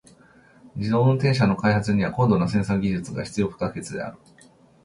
[0.75, 4.17] 自動運転車の開発には高度なセンサー技術が必要不可欠である。